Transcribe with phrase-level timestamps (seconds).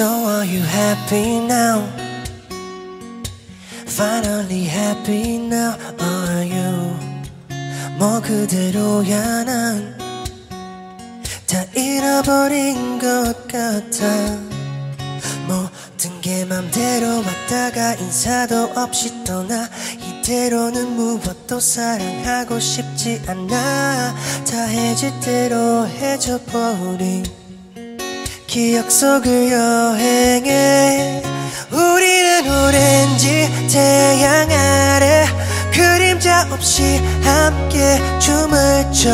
[0.00, 1.86] Are you happy now?
[3.86, 6.96] Finally happy now Are you?
[7.98, 10.04] 뭐 그대로야 난
[11.54, 14.04] 다 잃어버린 것 같아.
[15.46, 19.68] 모든 게 맘대로 왔다가 인사도 없이 떠나.
[20.00, 24.16] 이대로는 무엇도 사랑하고 싶지 않아.
[24.50, 27.24] 다 해질 대로 해줘버린
[28.54, 31.24] 기억 속을 여행해.
[31.72, 35.26] 우리는 오렌지 태양 아래
[35.72, 39.10] 그림자 없이 함께 춤을 춰.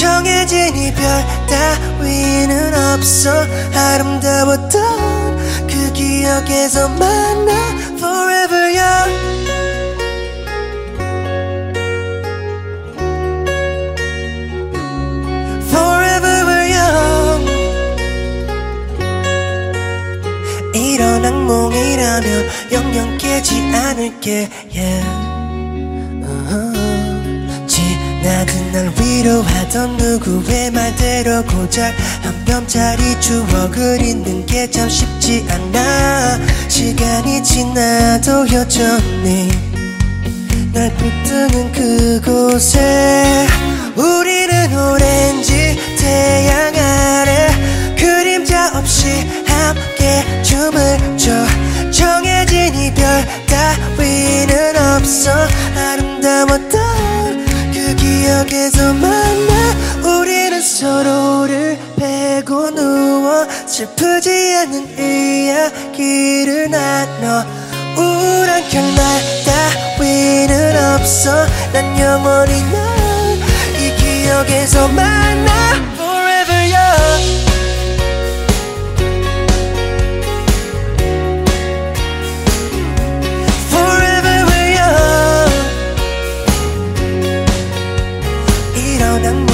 [0.00, 1.02] 정해진 이별
[1.48, 3.44] 따위는 없어.
[3.74, 7.52] 아름다웠던 그 기억에서 만나
[21.48, 25.06] 악몽이라면 영영 깨지 않을게 yeah.
[26.22, 27.66] uh-huh.
[27.66, 37.42] 지나간 날 위로하던 누구의 말대로 고작 한 뼘짜리 추억을 잊는 게 참 쉽지 않아 시간이
[37.42, 39.48] 지나도 여전히
[40.72, 43.47] 날 붙드는 그곳에
[51.16, 51.32] 춰
[51.90, 53.04] 정해진 이별
[53.46, 55.30] 따위는 없어.
[55.76, 59.54] 아름다웠던 그 기억에서 만나
[60.04, 67.44] 우리는 서로를 베고 누워 슬프지 않는 이야기를 나눠.
[67.96, 71.46] 우울한 결말 따위는 없어.
[71.72, 72.88] 난 영원히 널
[73.78, 75.27] 이 기억에서 young
[89.22, 89.47] nắng